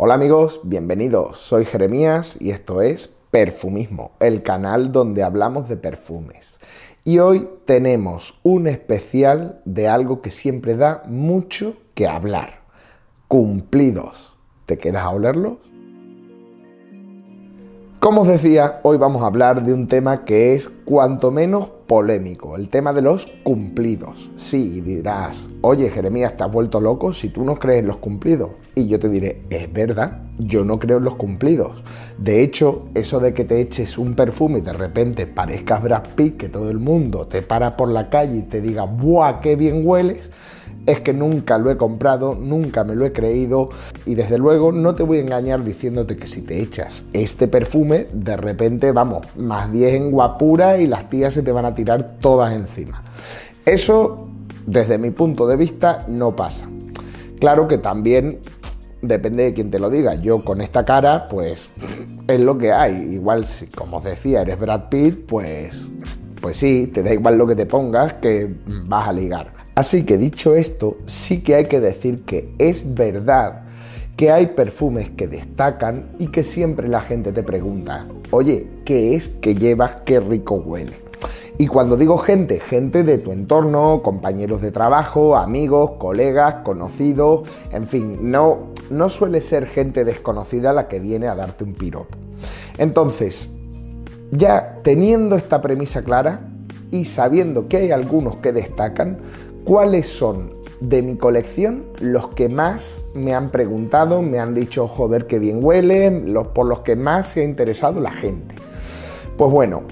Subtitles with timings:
[0.00, 1.38] Hola amigos, bienvenidos.
[1.38, 6.60] Soy Jeremías y esto es Perfumismo, el canal donde hablamos de perfumes.
[7.02, 12.60] Y hoy tenemos un especial de algo que siempre da mucho que hablar.
[13.26, 14.36] Cumplidos.
[14.66, 15.56] ¿Te quedas a olerlos?
[17.98, 22.54] Como os decía, hoy vamos a hablar de un tema que es cuanto menos polémico,
[22.54, 24.30] el tema de los cumplidos.
[24.36, 28.50] Sí, dirás, oye Jeremías, ¿estás vuelto loco si tú no crees en los cumplidos?
[28.74, 31.82] Y yo te diré, es verdad, yo no creo en los cumplidos.
[32.16, 36.36] De hecho, eso de que te eches un perfume y de repente parezcas Brad Pitt,
[36.36, 39.82] que todo el mundo te para por la calle y te diga, ¡buah, qué bien
[39.84, 40.30] hueles!
[40.88, 43.68] es que nunca lo he comprado, nunca me lo he creído
[44.06, 48.06] y desde luego no te voy a engañar diciéndote que si te echas este perfume,
[48.14, 52.16] de repente vamos, más 10 en guapura y las tías se te van a tirar
[52.20, 53.04] todas encima.
[53.66, 54.28] Eso,
[54.66, 56.66] desde mi punto de vista, no pasa.
[57.38, 58.38] Claro que también
[59.02, 60.14] depende de quién te lo diga.
[60.14, 61.70] Yo con esta cara, pues
[62.26, 62.94] es lo que hay.
[63.14, 65.92] Igual si, como os decía, eres Brad Pitt, pues,
[66.40, 68.54] pues sí, te da igual lo que te pongas, que
[68.86, 69.52] vas a ligar.
[69.74, 73.62] Así que dicho esto, sí que hay que decir que es verdad
[74.16, 79.28] que hay perfumes que destacan y que siempre la gente te pregunta, oye, ¿qué es
[79.28, 79.98] que llevas?
[80.04, 81.08] ¿Qué rico huele?
[81.56, 87.86] Y cuando digo gente, gente de tu entorno, compañeros de trabajo, amigos, colegas, conocidos, en
[87.86, 92.16] fin, no, no suele ser gente desconocida la que viene a darte un piropo.
[92.78, 93.50] Entonces,
[94.30, 96.40] ya teniendo esta premisa clara
[96.90, 99.18] y sabiendo que hay algunos que destacan,
[99.64, 105.26] cuáles son de mi colección los que más me han preguntado, me han dicho, joder,
[105.26, 108.54] qué bien huele, los, por los que más se ha interesado la gente.
[109.36, 109.82] Pues bueno,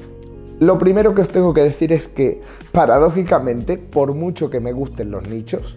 [0.61, 2.41] lo primero que os tengo que decir es que,
[2.73, 5.77] paradójicamente, por mucho que me gusten los nichos,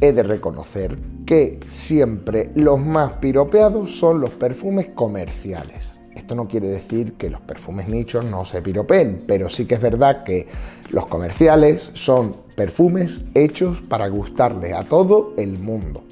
[0.00, 6.00] he de reconocer que siempre los más piropeados son los perfumes comerciales.
[6.14, 9.80] Esto no quiere decir que los perfumes nichos no se piropeen, pero sí que es
[9.80, 10.48] verdad que
[10.90, 16.04] los comerciales son perfumes hechos para gustarle a todo el mundo.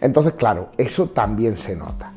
[0.00, 2.12] Entonces, claro, eso también se nota.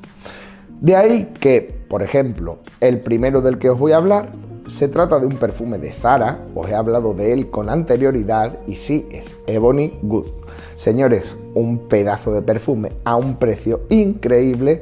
[0.81, 4.31] De ahí que, por ejemplo, el primero del que os voy a hablar
[4.67, 8.75] se trata de un perfume de Zara, os he hablado de él con anterioridad y
[8.75, 10.27] sí, es Ebony Good.
[10.75, 14.81] Señores, un pedazo de perfume a un precio increíble,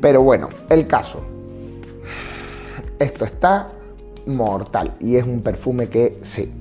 [0.00, 1.20] pero bueno, el caso,
[2.98, 3.68] esto está
[4.26, 6.52] mortal y es un perfume que sí,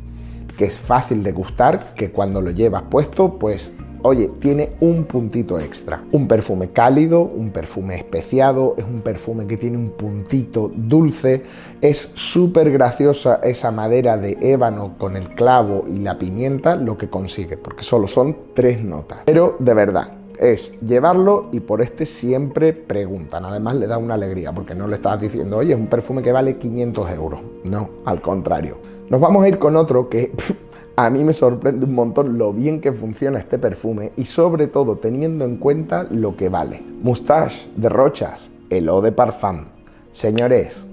[0.57, 5.59] que es fácil de gustar, que cuando lo llevas puesto, pues oye, tiene un puntito
[5.59, 6.03] extra.
[6.11, 11.43] Un perfume cálido, un perfume especiado, es un perfume que tiene un puntito dulce,
[11.81, 17.09] es súper graciosa esa madera de ébano con el clavo y la pimienta, lo que
[17.09, 19.19] consigue, porque solo son tres notas.
[19.25, 23.45] Pero de verdad, es llevarlo y por este siempre preguntan.
[23.45, 26.31] Además le da una alegría porque no le estás diciendo, oye, es un perfume que
[26.31, 27.41] vale 500 euros.
[27.63, 28.77] No, al contrario.
[29.09, 30.31] Nos vamos a ir con otro que
[31.05, 34.97] a mí me sorprende un montón lo bien que funciona este perfume y sobre todo
[34.97, 36.83] teniendo en cuenta lo que vale.
[37.01, 39.65] Moustache de Rochas, el Eau de Parfum.
[40.11, 40.85] Señores,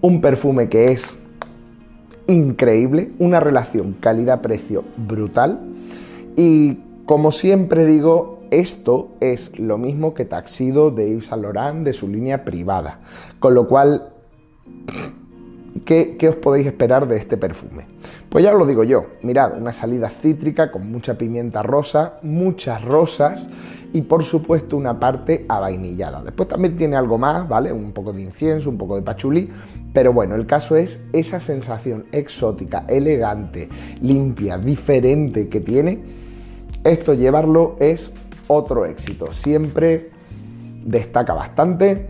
[0.00, 1.18] un perfume que es
[2.26, 5.60] increíble, una relación calidad-precio brutal
[6.36, 11.92] y como siempre digo, esto es lo mismo que Taxido de Yves Saint Laurent de
[11.92, 13.00] su línea privada.
[13.40, 14.12] Con lo cual,
[15.84, 17.86] ¿qué, os podéis esperar de este perfume?
[18.28, 19.06] Pues ya os lo digo yo.
[19.22, 23.48] Mirad, una salida cítrica con mucha pimienta rosa, muchas rosas
[23.92, 26.22] y por supuesto una parte avainillada.
[26.22, 27.72] Después también tiene algo más, ¿vale?
[27.72, 29.50] Un poco de incienso, un poco de pachulí,
[29.92, 33.68] pero bueno, el caso es esa sensación exótica, elegante,
[34.00, 36.02] limpia, diferente que tiene.
[36.84, 38.12] Esto llevarlo es
[38.48, 39.32] otro éxito.
[39.32, 40.10] Siempre
[40.84, 42.08] destaca bastante.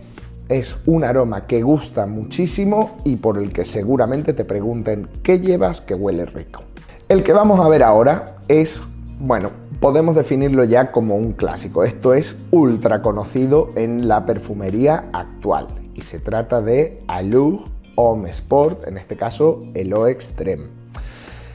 [0.53, 5.81] Es un aroma que gusta muchísimo y por el que seguramente te pregunten qué llevas
[5.81, 6.65] que huele rico.
[7.09, 8.83] El que vamos a ver ahora es,
[9.19, 9.49] bueno,
[9.81, 11.85] podemos definirlo ya como un clásico.
[11.85, 17.61] Esto es ultra conocido en la perfumería actual y se trata de Allure
[17.97, 20.67] Homme Sport, en este caso el O Extreme.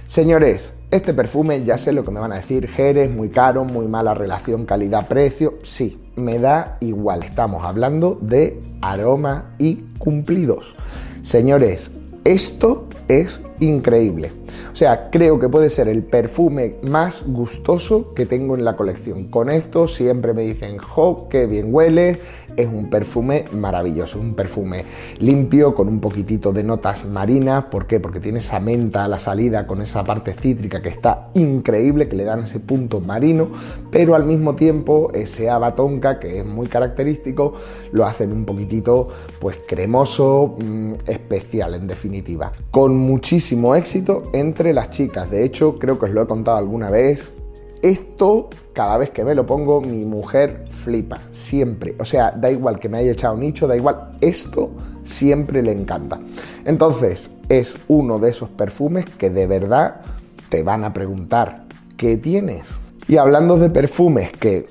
[0.07, 3.87] Señores, este perfume, ya sé lo que me van a decir, Jerez, muy caro, muy
[3.87, 5.59] mala relación calidad-precio.
[5.61, 10.75] Sí, me da igual, estamos hablando de aroma y cumplidos.
[11.21, 11.91] Señores,
[12.25, 14.31] esto es increíble.
[14.71, 19.25] O sea, creo que puede ser el perfume más gustoso que tengo en la colección.
[19.29, 22.19] Con esto siempre me dicen, jo, qué bien huele.
[22.57, 24.83] Es un perfume maravilloso, un perfume
[25.19, 27.65] limpio con un poquitito de notas marinas.
[27.65, 27.99] ¿Por qué?
[27.99, 32.15] Porque tiene esa menta a la salida con esa parte cítrica que está increíble, que
[32.15, 33.49] le dan ese punto marino,
[33.91, 37.53] pero al mismo tiempo ese abatonca que es muy característico
[37.91, 39.07] lo hacen un poquitito
[39.39, 42.51] pues cremoso, mm, especial en definitiva.
[42.71, 45.29] Con muchísimo éxito entre las chicas.
[45.29, 47.33] De hecho, creo que os lo he contado alguna vez.
[47.81, 51.95] Esto, cada vez que me lo pongo, mi mujer flipa, siempre.
[51.99, 54.71] O sea, da igual que me haya echado nicho, da igual, esto
[55.03, 56.19] siempre le encanta.
[56.65, 60.01] Entonces, es uno de esos perfumes que de verdad
[60.49, 61.65] te van a preguntar,
[61.97, 62.79] ¿qué tienes?
[63.07, 64.67] Y hablando de perfumes que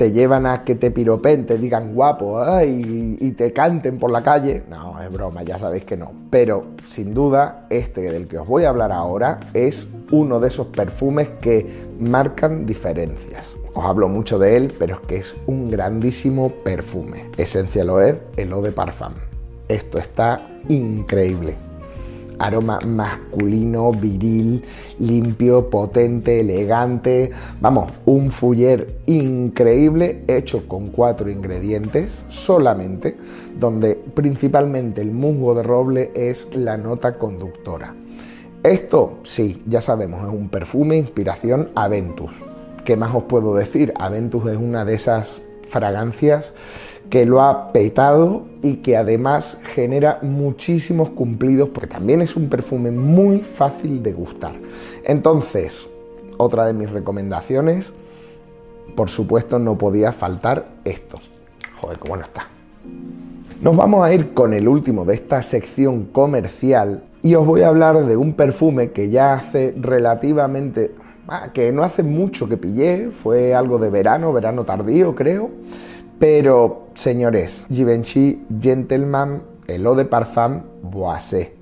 [0.00, 4.62] te llevan a que te piropen, te digan guapo y, te canten por la calle.
[4.70, 6.12] No, es broma, ya sabéis que no.
[6.30, 10.68] Pero sin duda, este del que os voy a hablar ahora es uno de esos
[10.68, 11.66] perfumes que
[12.00, 13.58] marcan diferencias.
[13.74, 17.26] Os hablo mucho de él, pero es que es un grandísimo perfume.
[17.36, 19.12] Essential Oil, el Eau de Parfum.
[19.68, 21.69] Esto está increíble
[22.40, 24.64] aroma masculino, viril,
[24.98, 27.30] limpio, potente, elegante.
[27.60, 33.16] Vamos, un fuller increíble hecho con cuatro ingredientes solamente,
[33.58, 37.94] donde principalmente el musgo de roble es la nota conductora.
[38.62, 42.32] Esto, sí, ya sabemos, es un perfume inspiración Aventus.
[42.84, 43.92] ¿Qué más os puedo decir?
[43.96, 46.54] Aventus es una de esas fragancias
[47.10, 52.92] que lo ha petado y que además genera muchísimos cumplidos porque también es un perfume
[52.92, 54.52] muy fácil de gustar.
[55.04, 55.88] Entonces,
[56.36, 57.92] otra de mis recomendaciones,
[58.94, 61.18] por supuesto no podía faltar esto.
[61.80, 62.48] Joder, qué bueno está.
[63.60, 67.68] Nos vamos a ir con el último de esta sección comercial y os voy a
[67.68, 70.94] hablar de un perfume que ya hace relativamente,
[71.28, 75.50] ah, que no hace mucho que pillé, fue algo de verano, verano tardío creo
[76.20, 81.54] pero, señores, Givenchy Gentleman, el de Parfum Boisé.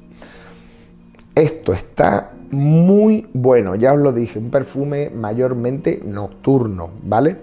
[1.32, 7.36] Esto está muy bueno, ya os lo dije, un perfume mayormente nocturno, ¿vale?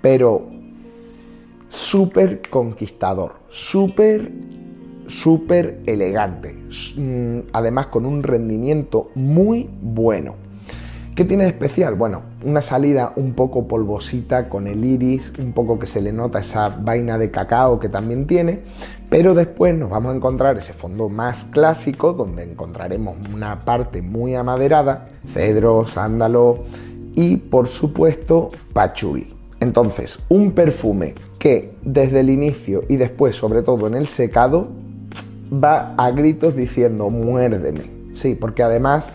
[0.00, 0.48] Pero
[1.68, 4.30] súper conquistador, súper,
[5.08, 10.36] súper elegante, mm, además con un rendimiento muy bueno.
[11.20, 11.96] ¿Qué tiene de especial?
[11.96, 16.38] Bueno, una salida un poco polvosita con el iris, un poco que se le nota
[16.38, 18.62] esa vaina de cacao que también tiene,
[19.10, 24.34] pero después nos vamos a encontrar ese fondo más clásico donde encontraremos una parte muy
[24.34, 26.64] amaderada, cedro, sándalo
[27.14, 29.36] y por supuesto pachuli.
[29.60, 34.68] Entonces, un perfume que desde el inicio y después, sobre todo en el secado,
[35.52, 37.82] va a gritos diciendo muérdeme.
[38.12, 39.12] Sí, porque además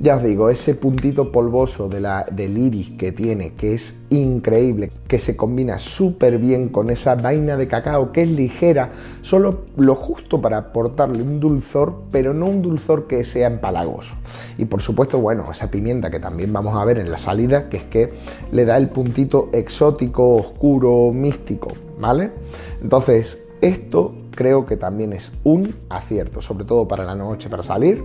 [0.00, 4.88] ya os digo, ese puntito polvoso de la, del iris que tiene, que es increíble,
[5.06, 9.94] que se combina súper bien con esa vaina de cacao que es ligera, solo lo
[9.94, 14.16] justo para aportarle un dulzor, pero no un dulzor que sea empalagoso.
[14.56, 17.76] Y por supuesto, bueno, esa pimienta que también vamos a ver en la salida, que
[17.76, 18.10] es que
[18.52, 21.68] le da el puntito exótico, oscuro, místico,
[21.98, 22.32] ¿vale?
[22.80, 28.02] Entonces, esto creo que también es un acierto, sobre todo para la noche, para salir,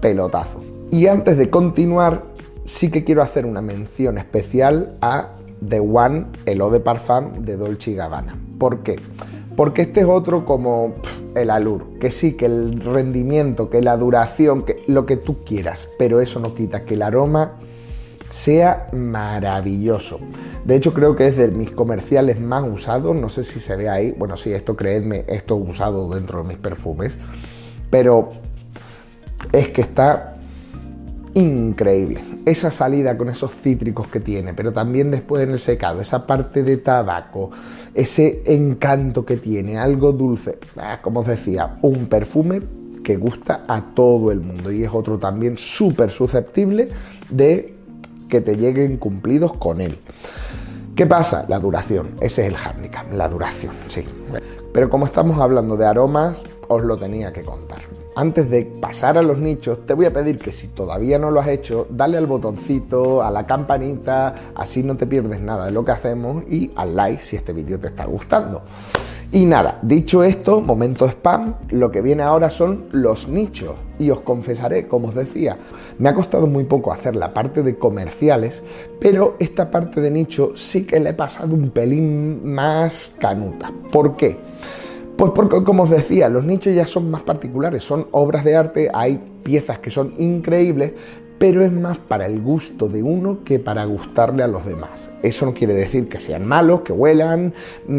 [0.00, 0.75] pelotazo.
[0.90, 2.22] Y antes de continuar,
[2.64, 5.32] sí que quiero hacer una mención especial a
[5.66, 8.38] The One, el Eau de Parfum de Dolce Gabbana.
[8.58, 8.96] ¿Por qué?
[9.56, 10.94] Porque este es otro como
[11.34, 15.88] el Alur, que sí, que el rendimiento, que la duración, que lo que tú quieras,
[15.98, 17.56] pero eso no quita que el aroma
[18.28, 20.20] sea maravilloso.
[20.64, 23.14] De hecho, creo que es de mis comerciales más usados.
[23.14, 24.12] No sé si se ve ahí.
[24.12, 27.18] Bueno, sí, esto creedme, esto usado dentro de mis perfumes.
[27.88, 28.28] Pero
[29.52, 30.35] es que está
[31.36, 32.24] increíble.
[32.46, 36.62] Esa salida con esos cítricos que tiene, pero también después en el secado, esa parte
[36.62, 37.50] de tabaco,
[37.94, 40.58] ese encanto que tiene, algo dulce.
[40.78, 42.62] Ah, como os decía, un perfume
[43.04, 46.88] que gusta a todo el mundo y es otro también súper susceptible
[47.28, 47.74] de
[48.30, 49.98] que te lleguen cumplidos con él.
[50.96, 51.44] ¿Qué pasa?
[51.48, 52.12] La duración.
[52.20, 54.04] Ese es el handicap, la duración, sí.
[54.72, 57.78] Pero como estamos hablando de aromas, os lo tenía que contar
[58.16, 61.38] antes de pasar a los nichos, te voy a pedir que si todavía no lo
[61.38, 65.84] has hecho, dale al botoncito, a la campanita, así no te pierdes nada de lo
[65.84, 68.62] que hacemos y al like si este vídeo te está gustando.
[69.32, 73.74] Y nada, dicho esto, momento spam, lo que viene ahora son los nichos.
[73.98, 75.58] Y os confesaré, como os decía,
[75.98, 78.62] me ha costado muy poco hacer la parte de comerciales,
[79.00, 83.72] pero esta parte de nicho sí que le he pasado un pelín más canuta.
[83.92, 84.38] ¿Por qué?
[85.16, 88.90] Pues porque, como os decía, los nichos ya son más particulares, son obras de arte,
[88.92, 90.92] hay piezas que son increíbles,
[91.38, 95.10] pero es más para el gusto de uno que para gustarle a los demás.
[95.22, 97.54] Eso no quiere decir que sean malos, que huelan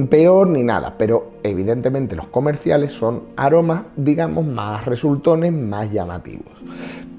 [0.09, 6.63] peor ni nada, pero evidentemente los comerciales son aromas, digamos, más resultones, más llamativos.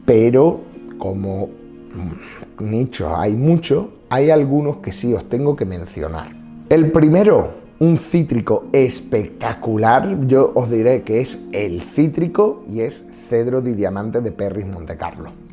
[0.04, 0.60] Pero
[0.98, 6.36] como mm, nichos hay muchos, hay algunos que sí os tengo que mencionar.
[6.68, 13.60] El primero, un cítrico espectacular, yo os diré que es el cítrico y es cedro
[13.60, 15.48] de diamante de Perris Montecarlo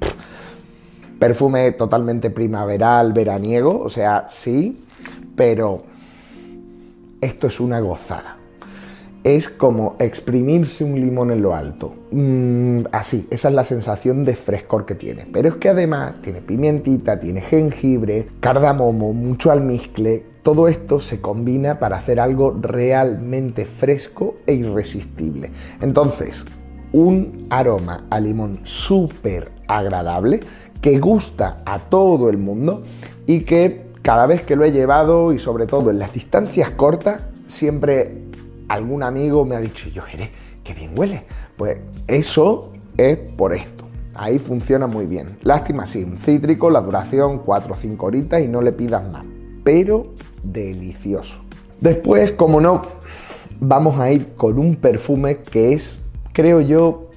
[1.19, 4.83] perfume totalmente primaveral, veraniego, o sea, sí,
[5.35, 5.83] pero
[7.21, 8.37] esto es una gozada.
[9.25, 11.95] Es como exprimirse un limón en lo alto.
[12.11, 15.27] Mm, así, esa es la sensación de frescor que tiene.
[15.33, 20.27] Pero es que además tiene pimientita, tiene jengibre, cardamomo, mucho almizcle.
[20.43, 25.49] Todo esto se combina para hacer algo realmente fresco e irresistible.
[25.81, 26.45] Entonces,
[26.91, 30.41] un aroma a limón súper agradable
[30.81, 32.83] que gusta a todo el mundo
[33.25, 37.25] y que cada vez que lo he llevado y sobre todo en las distancias cortas,
[37.47, 38.24] siempre
[38.67, 40.31] algún amigo me ha dicho, yo, Jerez,
[40.63, 41.25] qué bien huele.
[41.57, 43.85] Pues eso es por esto.
[44.13, 45.27] Ahí funciona muy bien.
[45.41, 49.25] Lástima, sí, un cítrico, la duración 4 o 5 horitas y no le pidas más.
[49.63, 51.41] Pero delicioso.
[51.81, 52.81] Después, como no,
[53.59, 55.99] vamos a ir con un perfume que es,
[56.31, 57.09] creo yo,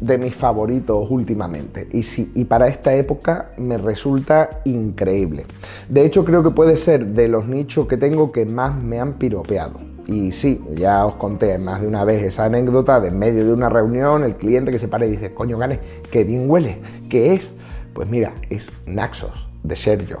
[0.00, 1.88] de mis favoritos últimamente.
[1.92, 5.46] Y sí, y para esta época me resulta increíble.
[5.88, 9.14] De hecho, creo que puede ser de los nichos que tengo que más me han
[9.14, 9.95] piropeado.
[10.06, 13.52] Y sí, ya os conté más de una vez esa anécdota de en medio de
[13.52, 16.78] una reunión, el cliente que se para y dice, coño, Gane, qué bien huele.
[17.08, 17.54] ¿Qué es?
[17.92, 20.18] Pues mira, es Naxos de Sergio.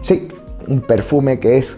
[0.00, 0.28] Sí,
[0.68, 1.76] un perfume que es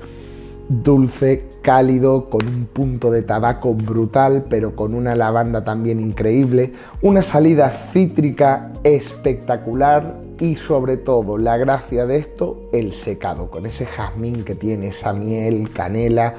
[0.69, 7.23] dulce, cálido, con un punto de tabaco brutal, pero con una lavanda también increíble, una
[7.23, 14.45] salida cítrica espectacular y sobre todo la gracia de esto, el secado, con ese jazmín
[14.45, 16.35] que tiene, esa miel, canela.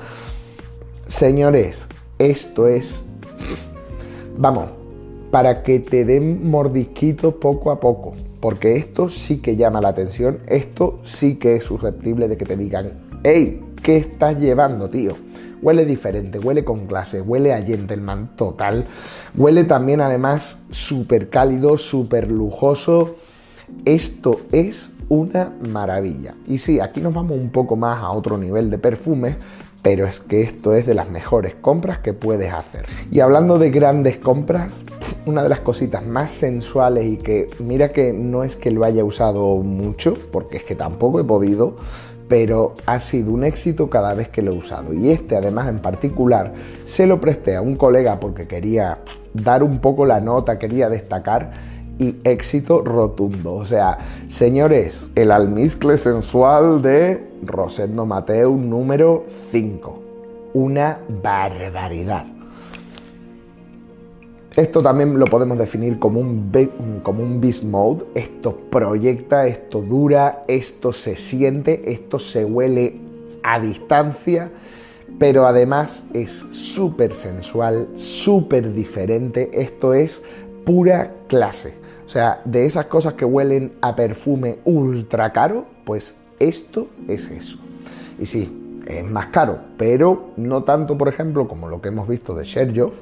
[1.08, 1.88] Señores,
[2.20, 3.04] esto es,
[4.38, 4.70] vamos,
[5.32, 10.40] para que te den mordisquitos poco a poco, porque esto sí que llama la atención,
[10.48, 12.92] esto sí que es susceptible de que te digan,
[13.24, 15.14] hey, ¿Qué estás llevando, tío?
[15.62, 18.86] Huele diferente, huele con clase, huele a gentleman total,
[19.36, 23.16] huele también además súper cálido, súper lujoso.
[23.86, 26.36] Esto es una maravilla.
[26.46, 29.36] Y sí, aquí nos vamos un poco más a otro nivel de perfumes,
[29.88, 32.86] pero es que esto es de las mejores compras que puedes hacer.
[33.10, 34.82] Y hablando de grandes compras,
[35.26, 39.06] una de las cositas más sensuales y que mira que no es que lo haya
[39.06, 41.78] usado mucho, porque es que tampoco he podido,
[42.28, 44.94] pero ha sido un éxito cada vez que lo he usado.
[44.94, 46.54] Y este además en particular
[46.84, 49.00] se lo presté a un colega porque quería
[49.34, 51.54] dar un poco la nota, quería destacar
[52.00, 53.56] y éxito rotundo.
[53.56, 60.04] O sea, señores, el almizcle sensual de Rosendo Mateo número 5.
[60.54, 62.26] Una barbaridad.
[64.56, 66.52] Esto también lo podemos definir como un,
[67.04, 68.06] como un beast mode.
[68.16, 73.00] Esto proyecta, esto dura, esto se siente, esto se huele
[73.44, 74.50] a distancia,
[75.20, 79.52] pero además es súper sensual, súper diferente.
[79.54, 80.24] Esto es
[80.66, 81.76] pura clase.
[82.08, 87.58] O sea, de esas cosas que huelen a perfume ultra caro, pues esto es eso.
[88.18, 92.34] Y sí, es más caro, pero no tanto, por ejemplo, como lo que hemos visto
[92.34, 93.02] de Sherjoff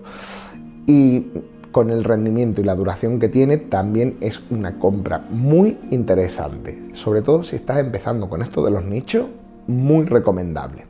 [0.88, 1.27] y
[1.71, 7.21] con el rendimiento y la duración que tiene también es una compra muy interesante, sobre
[7.21, 9.27] todo si estás empezando con esto de los nichos,
[9.67, 10.88] muy recomendable.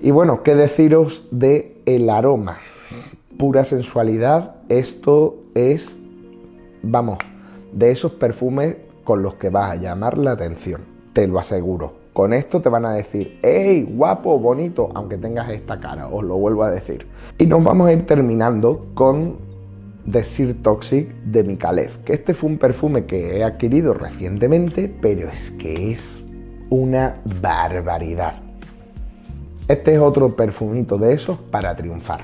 [0.00, 2.58] Y bueno, ¿qué deciros de el aroma?
[3.38, 5.96] Pura sensualidad, esto es,
[6.82, 7.18] vamos,
[7.72, 10.82] de esos perfumes con los que vas a llamar la atención,
[11.12, 12.00] te lo aseguro.
[12.12, 16.36] Con esto te van a decir, hey, guapo, bonito, aunque tengas esta cara, os lo
[16.36, 17.06] vuelvo a decir.
[17.38, 19.36] Y nos vamos a ir terminando con
[20.04, 25.52] Desir Toxic de Mikalev, que este fue un perfume que he adquirido recientemente, pero es
[25.52, 26.22] que es
[26.68, 28.40] una barbaridad.
[29.68, 32.22] Este es otro perfumito de esos para triunfar.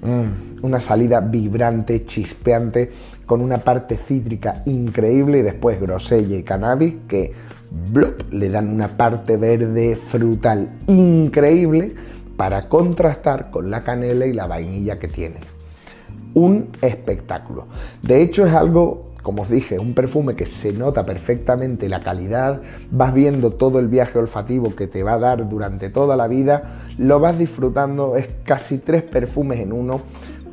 [0.00, 2.90] Mm, una salida vibrante, chispeante,
[3.26, 7.32] con una parte cítrica increíble y después grosella y cannabis que
[8.30, 11.94] le dan una parte verde frutal increíble
[12.36, 15.40] para contrastar con la canela y la vainilla que tiene.
[16.34, 17.66] Un espectáculo.
[18.02, 22.62] De hecho es algo como os dije, un perfume que se nota perfectamente la calidad,
[22.90, 26.62] vas viendo todo el viaje olfativo que te va a dar durante toda la vida,
[26.96, 30.00] lo vas disfrutando, es casi tres perfumes en uno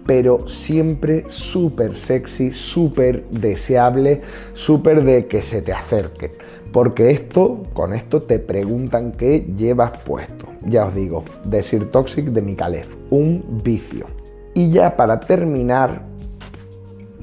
[0.05, 4.21] pero siempre súper sexy, súper deseable,
[4.53, 6.31] súper de que se te acerquen.
[6.71, 10.47] Porque esto, con esto te preguntan qué llevas puesto.
[10.65, 14.05] Ya os digo, decir Toxic de Mikalev, un vicio.
[14.53, 16.05] Y ya para terminar,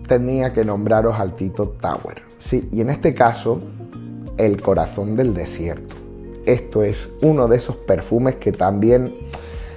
[0.09, 2.23] tenía que nombraros al Tito Tower.
[2.39, 3.61] Sí, y en este caso,
[4.39, 5.95] el corazón del desierto.
[6.47, 9.15] Esto es uno de esos perfumes que también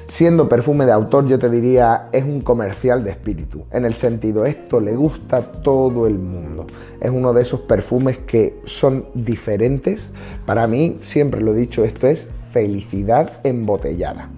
[0.07, 3.65] Siendo perfume de autor, yo te diría, es un comercial de espíritu.
[3.71, 6.67] En el sentido, esto le gusta a todo el mundo.
[7.01, 10.11] Es uno de esos perfumes que son diferentes.
[10.45, 14.29] Para mí, siempre lo he dicho, esto es felicidad embotellada.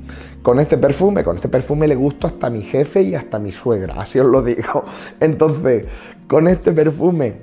[0.42, 3.96] Con este perfume, con este perfume le gusto hasta mi jefe y hasta mi suegra,
[4.00, 4.86] así os lo digo.
[5.20, 5.86] Entonces,
[6.30, 7.42] con este perfume,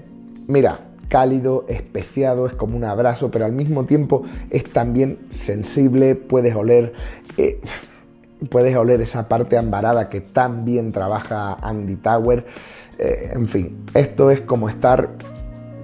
[0.48, 0.78] mira,
[1.08, 6.94] cálido, especiado, es como un abrazo, pero al mismo tiempo es también sensible, puedes oler...
[7.36, 7.60] Eh,
[8.50, 12.46] puedes oler esa parte ambarada que tan bien trabaja Andy Tower.
[12.98, 15.10] Eh, en fin, esto es como estar,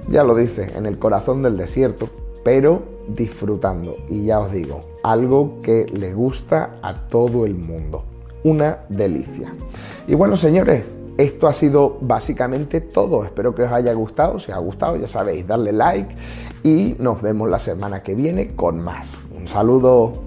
[0.08, 2.08] ya lo dice, en el corazón del desierto,
[2.44, 3.96] pero disfrutando.
[4.08, 8.04] Y ya os digo, algo que le gusta a todo el mundo.
[8.44, 9.52] Una delicia.
[10.06, 10.84] Y bueno, señores,
[11.18, 13.24] esto ha sido básicamente todo.
[13.24, 14.38] Espero que os haya gustado.
[14.38, 16.14] Si os ha gustado, ya sabéis, darle like
[16.62, 19.20] y nos vemos la semana que viene con más.
[19.36, 20.22] Un saludo.